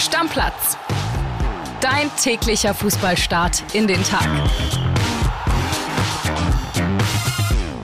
[0.00, 0.78] Stammplatz.
[1.82, 4.26] Dein täglicher Fußballstart in den Tag.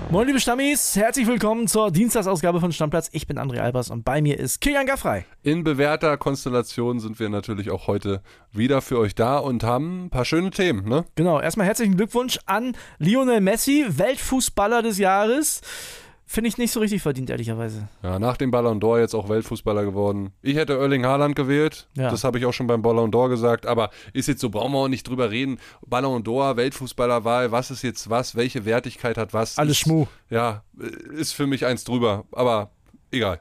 [0.09, 3.11] Moin liebe Stammis, herzlich willkommen zur Dienstagsausgabe von Stammplatz.
[3.13, 5.27] Ich bin André Albers und bei mir ist Kilian Gaffrey.
[5.43, 10.11] In bewährter Konstellation sind wir natürlich auch heute wieder für euch da und haben ein
[10.11, 11.05] paar schöne Themen, ne?
[11.17, 15.61] Genau, erstmal herzlichen Glückwunsch an Lionel Messi, Weltfußballer des Jahres.
[16.29, 17.89] Finde ich nicht so richtig verdient, ehrlicherweise.
[18.03, 20.33] Ja, nach dem Ballon d'Or jetzt auch Weltfußballer geworden.
[20.43, 21.89] Ich hätte Erling Haaland gewählt.
[21.95, 22.11] Ja.
[22.11, 23.65] Das habe ich auch schon beim Ballon d'Or gesagt.
[23.65, 25.61] Aber ist jetzt so, brauchen wir auch nicht drüber reden.
[25.87, 28.35] Ballon d'Or, Weltfußballerwahl, was ist jetzt was?
[28.35, 29.57] Welche Wertigkeit hat was?
[29.57, 30.09] Alles Schmuh.
[30.29, 30.65] Ja,
[31.17, 32.25] ist für mich eins drüber.
[32.33, 32.73] Aber
[33.13, 33.41] egal.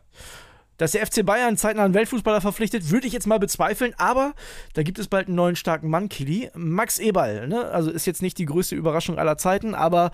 [0.77, 4.33] Dass der FC Bayern zeitnah einen Weltfußballer verpflichtet, würde ich jetzt mal bezweifeln, aber
[4.73, 6.49] da gibt es bald einen neuen starken Mann, Kili.
[6.53, 7.65] Max Eberl, ne?
[7.65, 10.11] also ist jetzt nicht die größte Überraschung aller Zeiten, aber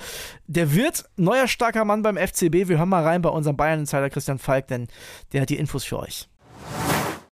[0.47, 2.67] der wird neuer starker Mann beim FCB.
[2.67, 4.87] Wir hören mal rein bei unserem Bayern-Insider Christian Falk, denn
[5.33, 6.27] der hat die Infos für euch.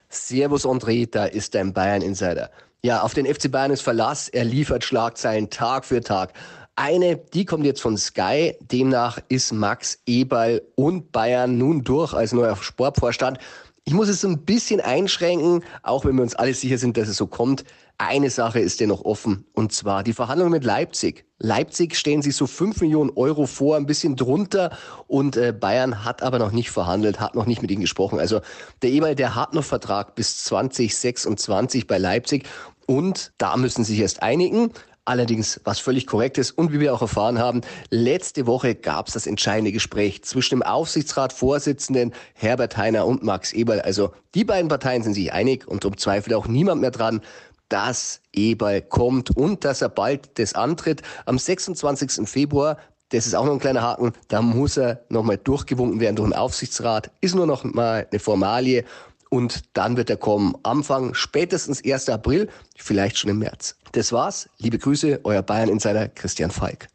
[0.10, 2.50] Servus André, da ist dein Bayern-Insider.
[2.82, 4.30] Ja, auf den FC Bayern ist Verlass.
[4.30, 6.34] Er liefert Schlagzeilen Tag für Tag.
[6.82, 8.56] Eine, die kommt jetzt von Sky.
[8.62, 13.38] Demnach ist Max Eberl und Bayern nun durch als neuer Sportvorstand.
[13.84, 17.10] Ich muss es so ein bisschen einschränken, auch wenn wir uns alle sicher sind, dass
[17.10, 17.66] es so kommt.
[17.98, 21.26] Eine Sache ist dennoch offen, und zwar die Verhandlungen mit Leipzig.
[21.38, 24.72] Leipzig stellen sich so 5 Millionen Euro vor, ein bisschen drunter,
[25.08, 28.22] und äh, Bayern hat aber noch nicht verhandelt, hat noch nicht mit ihnen gesprochen.
[28.22, 28.40] Also
[28.84, 32.48] der Eberl, der hat noch Vertrag bis 2026 bei Leipzig,
[32.90, 34.72] und da müssen sie sich erst einigen.
[35.10, 39.16] Allerdings, was völlig korrekt ist und wie wir auch erfahren haben, letzte Woche gab es
[39.16, 43.82] das entscheidende Gespräch zwischen dem Aufsichtsratsvorsitzenden Herbert Heiner und Max Eberl.
[43.82, 47.22] Also die beiden Parteien sind sich einig und um zweifelt auch niemand mehr dran,
[47.70, 51.02] dass Eberl kommt und dass er bald das antritt.
[51.26, 52.30] Am 26.
[52.30, 52.78] Februar
[53.12, 54.14] das ist auch noch ein kleiner Haken.
[54.28, 57.10] Da muss er nochmal durchgewunken werden durch den Aufsichtsrat.
[57.22, 58.86] Ist nur noch mal eine Formalie.
[59.30, 60.56] Und dann wird er kommen.
[60.64, 62.10] Anfang spätestens 1.
[62.10, 63.76] April, vielleicht schon im März.
[63.92, 64.50] Das war's.
[64.58, 66.88] Liebe Grüße, euer Bayern-Insider Christian Falk.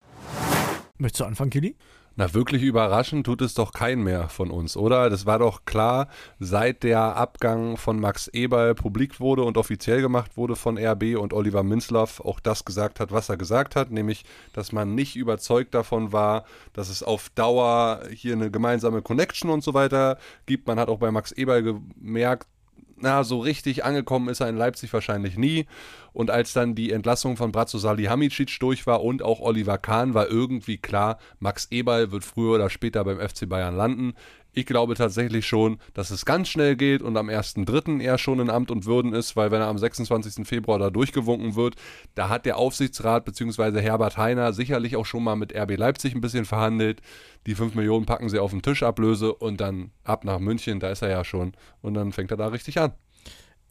[0.99, 1.77] Möchtest du anfangen, Kili?
[2.17, 5.11] Na, wirklich überraschend tut es doch kein mehr von uns, oder?
[5.11, 6.07] Das war doch klar,
[6.39, 11.33] seit der Abgang von Max Eberl publik wurde und offiziell gemacht wurde von RB und
[11.33, 15.75] Oliver Minzlaff auch das gesagt hat, was er gesagt hat, nämlich, dass man nicht überzeugt
[15.75, 20.69] davon war, dass es auf Dauer hier eine gemeinsame Connection und so weiter gibt.
[20.69, 22.47] Man hat auch bei Max Eberl gemerkt,
[22.97, 25.67] na, so richtig angekommen ist er in Leipzig wahrscheinlich nie.
[26.15, 30.31] Und als dann die Entlassung von Bratzo Salihamidzic durch war und auch Oliver Kahn, war
[30.31, 34.15] irgendwie klar, Max Eberl wird früher oder später beim FC Bayern landen.
[34.57, 38.01] Ich glaube tatsächlich schon, dass es ganz schnell geht und am 1.3.
[38.01, 40.47] er schon in Amt und Würden ist, weil wenn er am 26.
[40.47, 41.75] Februar da durchgewunken wird,
[42.15, 43.81] da hat der Aufsichtsrat bzw.
[43.81, 47.03] Herbert Heiner sicherlich auch schon mal mit RB Leipzig ein bisschen verhandelt.
[47.49, 50.91] Die 5 Millionen packen sie auf den Tisch Ablöse und dann ab nach München, da
[50.91, 51.53] ist er ja schon.
[51.83, 52.93] Und dann fängt er da richtig an.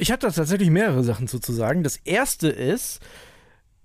[0.03, 1.81] Ich habe da tatsächlich mehrere Sachen zu, zu sagen.
[1.81, 3.00] Das erste ist,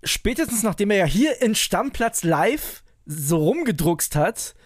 [0.02, 4.56] spätestens nachdem er ja hier in Stammplatz live so rumgedruckst hat,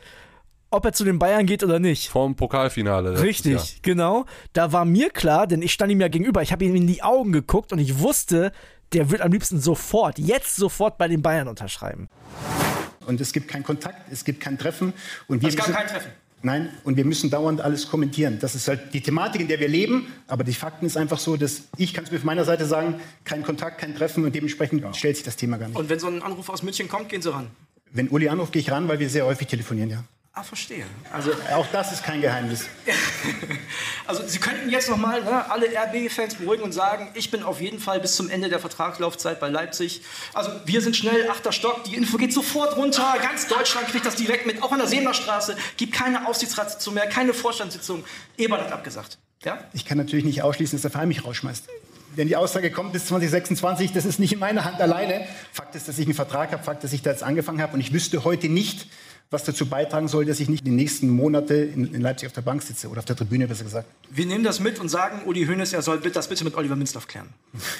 [0.70, 2.08] ob er zu den Bayern geht oder nicht.
[2.08, 3.20] Vom Pokalfinale.
[3.20, 3.66] Richtig, Jahr.
[3.82, 4.24] genau.
[4.54, 7.02] Da war mir klar, denn ich stand ihm ja gegenüber, ich habe ihm in die
[7.02, 8.52] Augen geguckt und ich wusste,
[8.94, 12.08] der wird am liebsten sofort, jetzt sofort bei den Bayern unterschreiben.
[13.04, 14.94] Und es gibt keinen Kontakt, es gibt kein Treffen.
[15.28, 16.12] Und wir es gab kein Treffen.
[16.44, 18.38] Nein, und wir müssen dauernd alles kommentieren.
[18.40, 20.08] Das ist halt die Thematik, in der wir leben.
[20.26, 22.96] Aber die Fakten ist einfach so, dass ich kann es mir von meiner Seite sagen,
[23.24, 24.92] kein Kontakt, kein Treffen und dementsprechend ja.
[24.92, 25.78] stellt sich das Thema gar nicht.
[25.78, 27.46] Und wenn so ein Anruf aus München kommt, gehen Sie ran?
[27.92, 30.04] Wenn Uli anruft, gehe ich ran, weil wir sehr häufig telefonieren, ja.
[30.34, 30.86] Ah, verstehe.
[31.12, 32.64] Also auch das ist kein Geheimnis.
[34.06, 37.60] also Sie könnten jetzt noch mal ne, alle RB-Fans beruhigen und sagen, ich bin auf
[37.60, 40.00] jeden Fall bis zum Ende der Vertragslaufzeit bei Leipzig.
[40.32, 44.16] Also wir sind schnell, achter Stock, die Info geht sofort runter, ganz Deutschland kriegt das
[44.16, 48.02] direkt mit, auch an der Seemlerstraße, gibt keine Aufsichtsratssitzung mehr, keine Vorstandssitzung.
[48.38, 49.18] Eberl hat abgesagt.
[49.44, 49.58] Ja?
[49.74, 51.68] Ich kann natürlich nicht ausschließen, dass der Verein mich rausschmeißt
[52.14, 55.26] wenn die Aussage kommt bis 2026, das ist nicht in meiner Hand alleine.
[55.50, 57.80] Fakt ist, dass ich einen Vertrag habe, Fakt, dass ich da jetzt angefangen habe und
[57.80, 58.86] ich wüsste heute nicht,
[59.32, 62.42] was dazu beitragen soll, dass ich nicht die nächsten Monate in, in, Leipzig auf der
[62.42, 63.88] Bank sitze oder auf der Tribüne, besser gesagt.
[64.10, 67.08] Wir nehmen das mit und sagen, Uli Hoeneß, er soll das bitte mit Oliver Minzlaff
[67.08, 67.28] klären.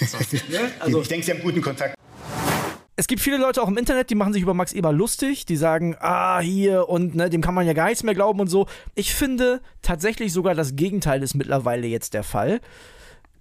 [0.00, 0.18] So.
[0.48, 0.60] ja?
[0.80, 1.94] also, ich denke, Sie haben guten Kontakt.
[2.96, 5.56] Es gibt viele Leute auch im Internet, die machen sich über Max Eber lustig, die
[5.56, 8.66] sagen, ah, hier und ne, dem kann man ja gar nichts mehr glauben und so.
[8.94, 12.60] Ich finde tatsächlich sogar das Gegenteil ist mittlerweile jetzt der Fall.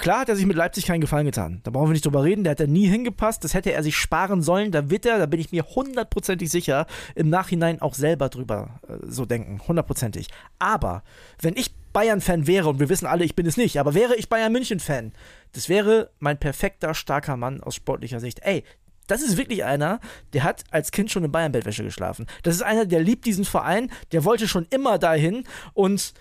[0.01, 1.62] Klar hat er sich mit Leipzig keinen Gefallen getan.
[1.62, 2.44] Da brauchen wir nicht drüber reden.
[2.44, 3.44] Der hat da nie hingepasst.
[3.44, 4.71] Das hätte er sich sparen sollen.
[4.71, 8.94] Da wird er, da bin ich mir hundertprozentig sicher, im Nachhinein auch selber drüber äh,
[9.07, 9.62] so denken.
[9.68, 10.30] Hundertprozentig.
[10.57, 11.03] Aber
[11.39, 14.27] wenn ich Bayern-Fan wäre, und wir wissen alle, ich bin es nicht, aber wäre ich
[14.27, 15.12] Bayern München-Fan,
[15.51, 18.39] das wäre mein perfekter, starker Mann aus sportlicher Sicht.
[18.42, 18.63] Ey,
[19.06, 20.00] das ist wirklich einer,
[20.33, 22.25] der hat als Kind schon in Bayern-Bettwäsche geschlafen.
[22.42, 25.44] Das ist einer, der liebt diesen Verein, der wollte schon immer dahin
[25.74, 26.13] und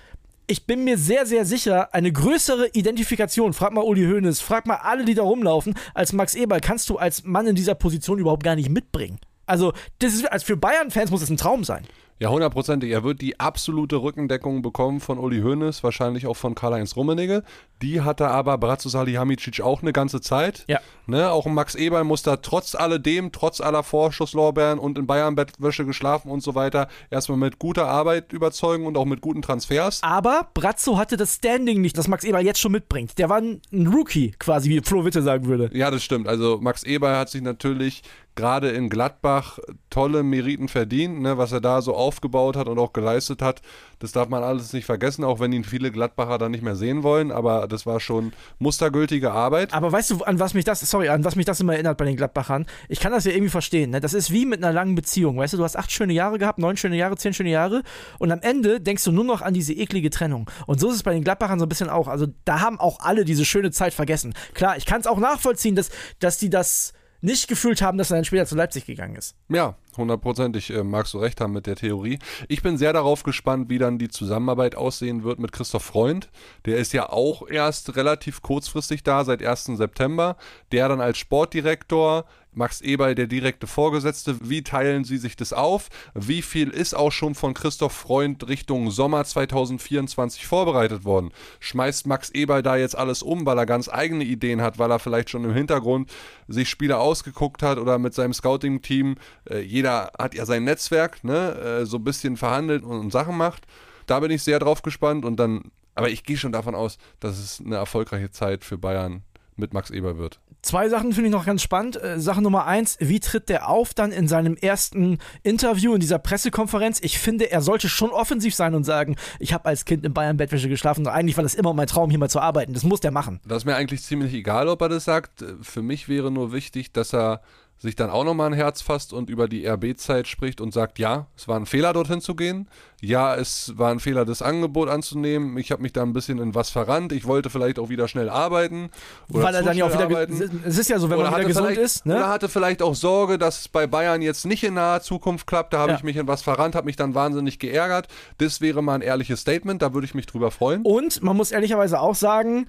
[0.50, 4.80] ich bin mir sehr, sehr sicher, eine größere Identifikation, frag mal Uli Hoeneß, frag mal
[4.82, 8.42] alle, die da rumlaufen, als Max Eberl, kannst du als Mann in dieser Position überhaupt
[8.42, 9.20] gar nicht mitbringen.
[9.46, 11.84] Also, das ist, also für Bayern-Fans muss es ein Traum sein.
[12.20, 12.90] Ja, hundertprozentig.
[12.90, 17.42] Er wird die absolute Rückendeckung bekommen von Uli Hoeneß, wahrscheinlich auch von Karl-Heinz Rummenigge.
[17.80, 20.64] Die hatte aber Bratzo Salihamidzic auch eine ganze Zeit.
[20.68, 20.80] Ja.
[21.06, 26.30] Ne, auch Max Eberl muss da trotz alledem, trotz aller Vorschusslorbeeren und in Bayern-Bettwäsche geschlafen
[26.30, 30.00] und so weiter, erstmal mit guter Arbeit überzeugen und auch mit guten Transfers.
[30.02, 33.16] Aber Brazzo hatte das Standing nicht, das Max Eberl jetzt schon mitbringt.
[33.16, 35.70] Der war ein Rookie, quasi, wie Flo Witte sagen würde.
[35.72, 36.28] Ja, das stimmt.
[36.28, 38.02] Also Max Eberl hat sich natürlich
[38.40, 39.58] gerade in Gladbach
[39.90, 43.60] tolle Meriten verdient, ne, was er da so aufgebaut hat und auch geleistet hat.
[43.98, 47.02] Das darf man alles nicht vergessen, auch wenn ihn viele Gladbacher dann nicht mehr sehen
[47.02, 47.30] wollen.
[47.30, 49.74] Aber das war schon mustergültige Arbeit.
[49.74, 52.06] Aber weißt du, an was mich das, sorry, an was mich das immer erinnert bei
[52.06, 52.64] den Gladbachern?
[52.88, 53.90] Ich kann das ja irgendwie verstehen.
[53.90, 54.00] Ne?
[54.00, 55.36] Das ist wie mit einer langen Beziehung.
[55.36, 57.82] Weißt du, du hast acht schöne Jahre gehabt, neun schöne Jahre, zehn schöne Jahre.
[58.18, 60.50] Und am Ende denkst du nur noch an diese eklige Trennung.
[60.66, 62.08] Und so ist es bei den Gladbachern so ein bisschen auch.
[62.08, 64.32] Also da haben auch alle diese schöne Zeit vergessen.
[64.54, 65.90] Klar, ich kann es auch nachvollziehen, dass,
[66.20, 69.34] dass die das nicht gefühlt haben, dass er dann später zu Leipzig gegangen ist.
[69.48, 72.18] Ja, hundertprozentig äh, magst du recht haben mit der Theorie.
[72.48, 76.30] Ich bin sehr darauf gespannt, wie dann die Zusammenarbeit aussehen wird mit Christoph Freund.
[76.64, 79.64] Der ist ja auch erst relativ kurzfristig da, seit 1.
[79.76, 80.36] September.
[80.72, 84.36] Der dann als Sportdirektor Max Eberl der direkte Vorgesetzte.
[84.42, 85.88] Wie teilen sie sich das auf?
[86.14, 91.30] Wie viel ist auch schon von Christoph Freund Richtung Sommer 2024 vorbereitet worden?
[91.60, 94.98] Schmeißt Max Eberl da jetzt alles um, weil er ganz eigene Ideen hat, weil er
[94.98, 96.10] vielleicht schon im Hintergrund
[96.48, 99.16] sich Spieler ausgeguckt hat oder mit seinem Scouting-Team?
[99.48, 101.80] Äh, jeder hat ja sein Netzwerk, ne?
[101.82, 103.66] Äh, so ein bisschen verhandelt und, und Sachen macht.
[104.06, 107.38] Da bin ich sehr drauf gespannt und dann, aber ich gehe schon davon aus, dass
[107.38, 109.22] es eine erfolgreiche Zeit für Bayern
[109.56, 110.40] mit Max Eber wird.
[110.62, 112.02] Zwei Sachen finde ich noch ganz spannend.
[112.02, 116.18] Äh, Sache Nummer eins, wie tritt der auf dann in seinem ersten Interview in dieser
[116.18, 117.00] Pressekonferenz?
[117.02, 120.36] Ich finde, er sollte schon offensiv sein und sagen, ich habe als Kind in Bayern
[120.36, 121.06] Bettwäsche geschlafen.
[121.06, 122.74] Eigentlich war das immer mein Traum, hier mal zu arbeiten.
[122.74, 123.40] Das muss der machen.
[123.46, 125.44] Das ist mir eigentlich ziemlich egal, ob er das sagt.
[125.62, 127.40] Für mich wäre nur wichtig, dass er
[127.80, 131.26] sich dann auch nochmal ein Herz fasst und über die RB-Zeit spricht und sagt, ja,
[131.34, 132.68] es war ein Fehler, dorthin zu gehen.
[133.02, 135.56] Ja, es war ein Fehler, das Angebot anzunehmen.
[135.56, 137.12] Ich habe mich da ein bisschen in was verrannt.
[137.12, 138.90] Ich wollte vielleicht auch wieder schnell arbeiten.
[139.32, 140.60] Oder Weil er dann ja auch wieder, arbeiten.
[140.66, 142.04] es ist ja so, wenn oder man wieder gesund ist.
[142.04, 142.16] Ne?
[142.16, 145.72] Oder hatte vielleicht auch Sorge, dass es bei Bayern jetzt nicht in naher Zukunft klappt.
[145.72, 145.96] Da habe ja.
[145.96, 148.08] ich mich in was verrannt, habe mich dann wahnsinnig geärgert.
[148.36, 150.82] Das wäre mal ein ehrliches Statement, da würde ich mich drüber freuen.
[150.82, 152.66] Und man muss ehrlicherweise auch sagen,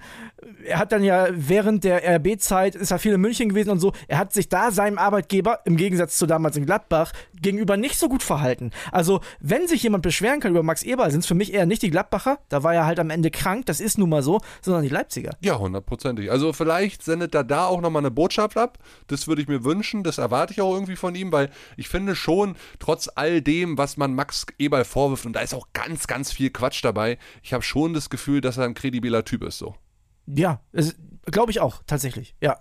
[0.64, 3.92] er hat dann ja während der RB-Zeit, ist er viel in München gewesen und so,
[4.08, 8.08] er hat sich da seinem Arbeitgeber, im Gegensatz zu damals in Gladbach, gegenüber nicht so
[8.08, 8.70] gut verhalten.
[8.90, 11.82] Also, wenn sich jemand beschweren kann über Max Eberl, sind es für mich eher nicht
[11.82, 14.82] die Gladbacher, da war er halt am Ende krank, das ist nun mal so, sondern
[14.82, 15.36] die Leipziger.
[15.40, 16.30] Ja, hundertprozentig.
[16.30, 18.78] Also, vielleicht sendet er da auch nochmal eine Botschaft ab.
[19.08, 22.14] Das würde ich mir wünschen, das erwarte ich auch irgendwie von ihm, weil ich finde
[22.16, 26.32] schon, trotz all dem, was man Max Eberl vorwirft, und da ist auch ganz, ganz
[26.32, 29.74] viel Quatsch dabei, ich habe schon das Gefühl, dass er ein kredibiler Typ ist, so.
[30.26, 30.60] Ja,
[31.26, 32.60] glaube ich auch, tatsächlich, ja.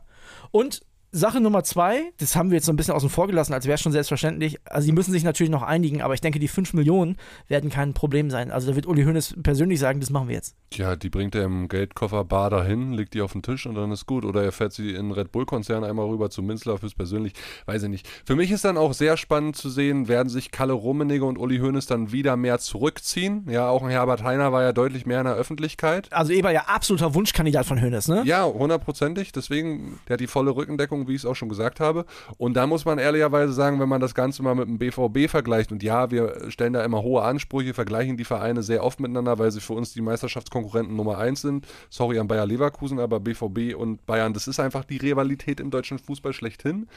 [0.52, 0.82] Und
[1.14, 3.76] Sache Nummer zwei, das haben wir jetzt so ein bisschen außen vor gelassen, als wäre
[3.76, 4.60] es schon selbstverständlich.
[4.64, 7.18] Also, die müssen sich natürlich noch einigen, aber ich denke, die 5 Millionen
[7.50, 8.50] werden kein Problem sein.
[8.50, 10.56] Also, da wird Uli Hoeneß persönlich sagen, das machen wir jetzt.
[10.74, 13.92] Ja, die bringt er im Geldkoffer bar dahin, legt die auf den Tisch und dann
[13.92, 14.24] ist gut.
[14.24, 17.34] Oder er fährt sie in Red Bull-Konzern einmal rüber zu Minzler fürs persönlich,
[17.66, 18.08] weiß ich nicht.
[18.26, 21.58] Für mich ist dann auch sehr spannend zu sehen, werden sich Kalle Rummenigge und Uli
[21.60, 23.48] Hoeneß dann wieder mehr zurückziehen.
[23.50, 26.08] Ja, auch ein Herbert Heiner war ja deutlich mehr in der Öffentlichkeit.
[26.14, 28.24] Also, Eber ja absoluter Wunschkandidat von Hoeneß, ne?
[28.26, 29.34] Ja, hundertprozentig.
[29.34, 32.06] Deswegen, der hat die volle Rückendeckung, wie ich es auch schon gesagt habe.
[32.38, 35.72] Und da muss man ehrlicherweise sagen, wenn man das Ganze mal mit dem BVB vergleicht,
[35.72, 39.52] und ja, wir stellen da immer hohe Ansprüche, vergleichen die Vereine sehr oft miteinander, weil
[39.52, 41.68] sie für uns die Meisterschaftskonkurrenz Konkurrenten Nummer 1 sind.
[41.90, 46.00] Sorry an Bayer Leverkusen, aber BVB und Bayern, das ist einfach die Rivalität im deutschen
[46.00, 46.88] Fußball schlechthin.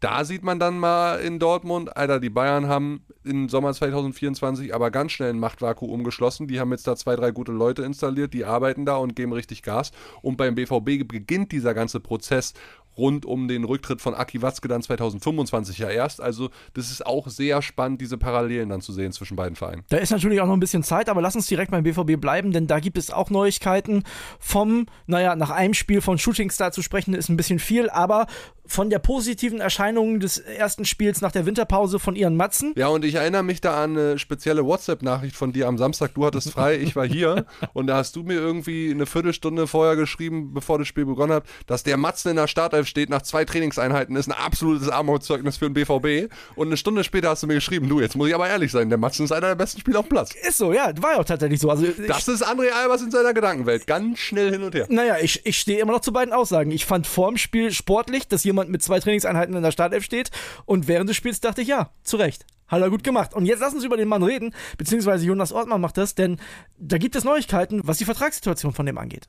[0.00, 4.92] Da sieht man dann mal in Dortmund, Alter, die Bayern haben im Sommer 2024 aber
[4.92, 6.46] ganz schnell ein Machtvakuum geschlossen.
[6.46, 9.64] Die haben jetzt da zwei, drei gute Leute installiert, die arbeiten da und geben richtig
[9.64, 9.90] Gas.
[10.22, 12.54] Und beim BVB beginnt dieser ganze Prozess
[12.98, 16.20] rund um den Rücktritt von Aki Watzke dann 2025 ja erst.
[16.20, 19.84] Also das ist auch sehr spannend, diese Parallelen dann zu sehen zwischen beiden Vereinen.
[19.88, 22.52] Da ist natürlich auch noch ein bisschen Zeit, aber lass uns direkt beim BVB bleiben,
[22.52, 24.04] denn da gibt es auch Neuigkeiten
[24.38, 28.26] vom, naja, nach einem Spiel von Shootingstar zu sprechen, ist ein bisschen viel, aber
[28.68, 32.74] von der positiven Erscheinung des ersten Spiels nach der Winterpause von Ian Matzen.
[32.76, 36.14] Ja, und ich erinnere mich da an eine spezielle WhatsApp-Nachricht von dir am Samstag.
[36.14, 37.46] Du hattest frei, ich war hier.
[37.72, 41.44] und da hast du mir irgendwie eine Viertelstunde vorher geschrieben, bevor das Spiel begonnen hat,
[41.66, 45.70] dass der Matzen in der Startelf steht nach zwei Trainingseinheiten, ist ein absolutes Armutszeugnis für
[45.70, 46.32] den BVB.
[46.56, 48.88] Und eine Stunde später hast du mir geschrieben, du, jetzt muss ich aber ehrlich sein,
[48.88, 50.34] der Matzen ist einer der besten Spieler auf dem Platz.
[50.34, 51.70] Ist so, ja, war ja auch tatsächlich so.
[51.70, 53.86] Also, das ist André Albers in seiner Gedankenwelt.
[53.86, 54.86] Ganz schnell hin und her.
[54.88, 56.70] Naja, ich, ich stehe immer noch zu beiden Aussagen.
[56.70, 60.30] Ich fand vorm Spiel sportlich, dass jemand mit zwei Trainingseinheiten in der Startelf steht.
[60.64, 62.46] Und während des Spiels dachte ich, ja, zu Recht.
[62.68, 63.34] Hat er gut gemacht.
[63.34, 66.38] Und jetzt lassen Sie über den Mann reden, beziehungsweise Jonas Ortmann macht das, denn
[66.78, 69.28] da gibt es Neuigkeiten, was die Vertragssituation von dem angeht.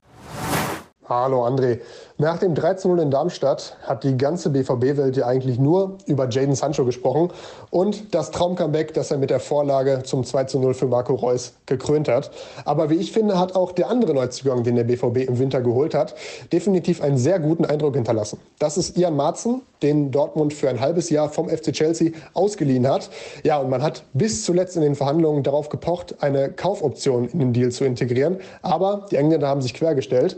[1.09, 1.79] Hallo André.
[2.19, 6.85] Nach dem 13-0 in Darmstadt hat die ganze BVB-Welt ja eigentlich nur über Jaden Sancho
[6.85, 7.31] gesprochen
[7.71, 12.29] und das Traumcomeback, das er mit der Vorlage zum 2-0 für Marco Reus gekrönt hat.
[12.63, 15.95] Aber wie ich finde, hat auch der andere Neuzugang, den der BVB im Winter geholt
[15.95, 16.13] hat,
[16.53, 18.37] definitiv einen sehr guten Eindruck hinterlassen.
[18.59, 23.09] Das ist Ian Marzen, den Dortmund für ein halbes Jahr vom FC Chelsea ausgeliehen hat.
[23.43, 27.53] Ja, und man hat bis zuletzt in den Verhandlungen darauf gepocht, eine Kaufoption in den
[27.53, 28.39] Deal zu integrieren.
[28.61, 30.37] Aber die Engländer haben sich quergestellt.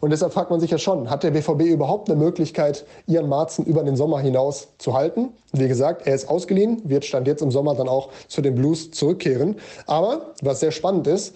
[0.00, 3.64] Und deshalb fragt man sich ja schon, hat der BVB überhaupt eine Möglichkeit, Ian Marzen
[3.64, 5.30] über den Sommer hinaus zu halten?
[5.52, 8.90] Wie gesagt, er ist ausgeliehen, wird Stand jetzt im Sommer dann auch zu den Blues
[8.90, 9.56] zurückkehren.
[9.86, 11.34] Aber was sehr spannend ist,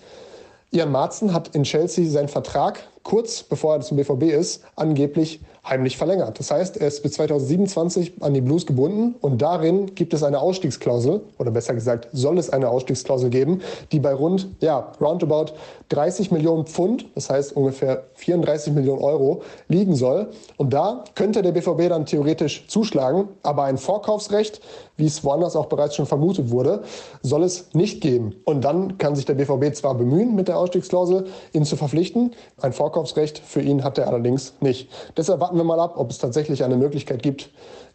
[0.70, 5.96] Ian Marzen hat in Chelsea seinen Vertrag kurz bevor er zum BVB ist, angeblich heimlich
[5.96, 6.38] verlängert.
[6.38, 10.40] Das heißt, er ist bis 2027 an die Blues gebunden und darin gibt es eine
[10.40, 15.52] Ausstiegsklausel, oder besser gesagt, soll es eine Ausstiegsklausel geben, die bei rund, ja, roundabout
[15.88, 20.28] 30 Millionen Pfund, das heißt ungefähr 34 Millionen Euro, liegen soll.
[20.56, 24.60] Und da könnte der BVB dann theoretisch zuschlagen, aber ein Vorkaufsrecht,
[24.96, 26.82] wie es woanders auch bereits schon vermutet wurde,
[27.22, 28.34] soll es nicht geben.
[28.44, 32.72] Und dann kann sich der BVB zwar bemühen, mit der Ausstiegsklausel ihn zu verpflichten, ein
[32.72, 34.88] Vorkaufsrecht für ihn hat er allerdings nicht.
[35.16, 37.50] Deshalb warten wir mal ab, ob es tatsächlich eine Möglichkeit gibt,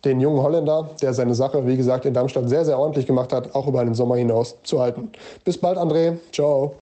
[0.06, 3.54] den jungen Holländer, der seine Sache, wie gesagt, in Darmstadt sehr, sehr ordentlich gemacht hat,
[3.56, 5.12] auch über den Sommer hinaus zu halten.
[5.44, 6.18] Bis bald, André.
[6.32, 6.76] Ciao.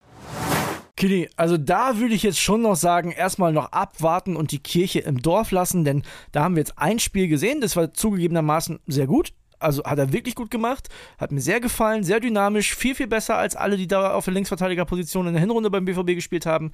[0.96, 5.00] Kili, also da würde ich jetzt schon noch sagen, erstmal noch abwarten und die Kirche
[5.00, 9.06] im Dorf lassen, denn da haben wir jetzt ein Spiel gesehen, das war zugegebenermaßen sehr
[9.06, 9.34] gut.
[9.58, 13.36] Also hat er wirklich gut gemacht, hat mir sehr gefallen, sehr dynamisch, viel, viel besser
[13.36, 16.72] als alle, die da auf der Linksverteidigerposition in der Hinrunde beim BVB gespielt haben.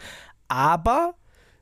[0.48, 1.14] Aber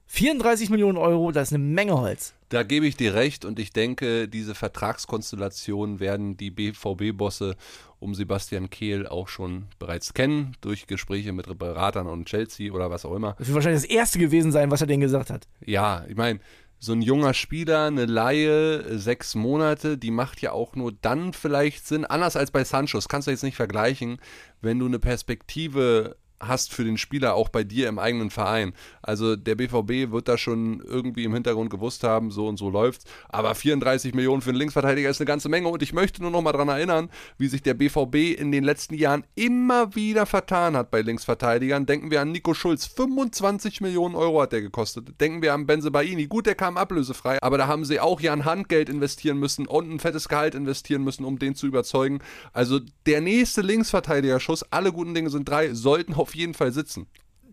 [0.06, 2.34] 34 Millionen Euro, das ist eine Menge Holz.
[2.48, 7.54] Da gebe ich dir recht und ich denke, diese Vertragskonstellation werden die BVB-Bosse
[8.00, 13.04] um Sebastian Kehl auch schon bereits kennen, durch Gespräche mit Beratern und Chelsea oder was
[13.04, 13.36] auch immer.
[13.38, 15.46] Das wird wahrscheinlich das erste gewesen sein, was er denen gesagt hat.
[15.64, 16.40] Ja, ich meine,
[16.82, 21.86] so ein junger Spieler, eine Laie, sechs Monate, die macht ja auch nur dann vielleicht
[21.86, 24.18] Sinn, anders als bei Sancho, das kannst du jetzt nicht vergleichen,
[24.62, 28.72] wenn du eine Perspektive hast für den Spieler auch bei dir im eigenen Verein.
[29.02, 33.04] Also der BVB wird da schon irgendwie im Hintergrund gewusst haben, so und so läuft's.
[33.28, 36.42] Aber 34 Millionen für einen Linksverteidiger ist eine ganze Menge und ich möchte nur noch
[36.42, 40.90] mal daran erinnern, wie sich der BVB in den letzten Jahren immer wieder vertan hat
[40.90, 41.86] bei Linksverteidigern.
[41.86, 45.20] Denken wir an Nico Schulz, 25 Millionen Euro hat der gekostet.
[45.20, 48.32] Denken wir an Benze Baini, gut, der kam ablösefrei, aber da haben sie auch ja
[48.32, 52.20] ein Handgeld investieren müssen und ein fettes Gehalt investieren müssen, um den zu überzeugen.
[52.52, 57.08] Also der nächste Linksverteidigerschuss, alle guten Dinge sind drei, sollten auf auf jeden Fall sitzen.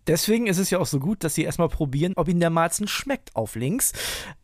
[0.05, 2.87] Deswegen ist es ja auch so gut, dass sie erstmal probieren, ob ihnen der Marzen
[2.87, 3.91] schmeckt auf links.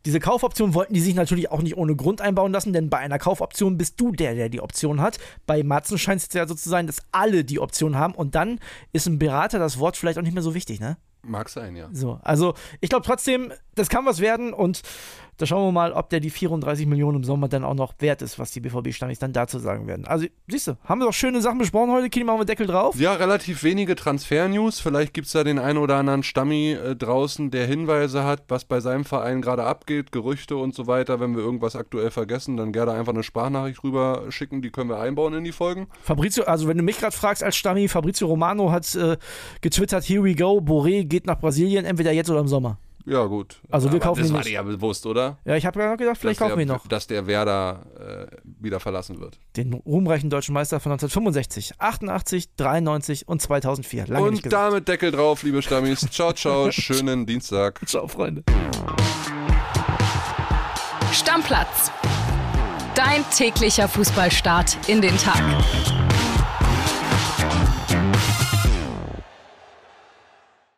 [0.06, 3.18] Diese Kaufoption wollten die sich natürlich auch nicht ohne Grund einbauen lassen, denn bei einer
[3.18, 5.20] Kaufoption bist du der, der die Option hat.
[5.46, 8.60] Bei Marzen scheint es ja so zu sein, dass alle die Option haben und dann
[8.92, 10.98] ist ein Berater das Wort vielleicht auch nicht mehr so wichtig, ne?
[11.26, 11.88] Mag sein, ja.
[11.94, 14.82] So, also ich glaube trotzdem, das kann was werden und
[15.38, 18.22] da schauen wir mal, ob der die 34 Millionen im Sommer dann auch noch wert
[18.22, 20.06] ist, was die BVB-Stammis dann dazu sagen werden.
[20.06, 22.10] Also, siehst du, haben wir doch schöne Sachen besprochen heute.
[22.10, 22.96] Kili, machen wir Deckel drauf.
[23.00, 24.80] Ja, relativ wenige Transfer-News.
[24.80, 28.66] Vielleicht gibt es da den einen oder anderen Stammi äh, draußen, der Hinweise hat, was
[28.66, 31.20] bei seinem Verein gerade abgeht, Gerüchte und so weiter.
[31.20, 34.62] Wenn wir irgendwas aktuell vergessen, dann gerne einfach eine Sprachnachricht rüber schicken.
[34.62, 35.88] Die können wir einbauen in die Folgen.
[36.02, 39.18] Fabrizio, also wenn du mich gerade fragst als Stammi, Fabrizio Romano hat äh,
[39.62, 42.78] getwittert, here we go, Boré geht nach Brasilien, entweder jetzt oder im Sommer.
[43.06, 43.62] Ja, gut.
[43.70, 44.50] Also wir kaufen das ihn war nicht.
[44.50, 45.38] dir ja bewusst, oder?
[45.46, 46.88] Ja, ich habe ja gedacht, vielleicht dass kaufen wir ihn der, noch.
[46.88, 47.86] Dass der Werder
[48.32, 49.40] äh, wieder verlassen wird.
[49.58, 54.08] Den ruhmreichen deutschen Meister von 1965, 88, 93 und 2004.
[54.08, 56.08] Lange nicht Und damit Deckel drauf, liebe Stammis.
[56.12, 56.72] Ciao, ciao.
[56.72, 57.82] Schönen Dienstag.
[57.86, 58.44] Ciao, Freunde.
[61.12, 61.92] Stammplatz.
[62.96, 65.42] Dein täglicher Fußballstart in den Tag.